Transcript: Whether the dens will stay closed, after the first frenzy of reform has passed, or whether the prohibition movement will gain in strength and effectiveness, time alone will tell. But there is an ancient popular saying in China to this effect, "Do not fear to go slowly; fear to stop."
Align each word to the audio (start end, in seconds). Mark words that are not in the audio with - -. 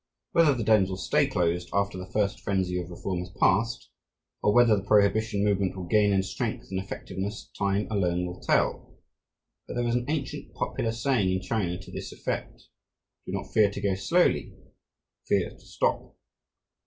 Whether 0.31 0.55
the 0.55 0.63
dens 0.63 0.89
will 0.89 0.97
stay 0.97 1.27
closed, 1.27 1.69
after 1.73 1.95
the 1.95 2.09
first 2.11 2.39
frenzy 2.39 2.79
of 2.81 2.89
reform 2.89 3.19
has 3.19 3.29
passed, 3.39 3.91
or 4.41 4.51
whether 4.51 4.75
the 4.75 4.81
prohibition 4.83 5.43
movement 5.43 5.75
will 5.77 5.85
gain 5.85 6.11
in 6.11 6.23
strength 6.23 6.69
and 6.71 6.79
effectiveness, 6.79 7.51
time 7.55 7.87
alone 7.91 8.25
will 8.25 8.39
tell. 8.41 8.97
But 9.67 9.75
there 9.75 9.87
is 9.87 9.93
an 9.93 10.05
ancient 10.09 10.55
popular 10.55 10.91
saying 10.91 11.31
in 11.31 11.39
China 11.39 11.77
to 11.77 11.91
this 11.91 12.11
effect, 12.11 12.63
"Do 13.27 13.31
not 13.33 13.53
fear 13.53 13.69
to 13.69 13.79
go 13.79 13.93
slowly; 13.93 14.55
fear 15.27 15.51
to 15.51 15.59
stop." 15.59 16.15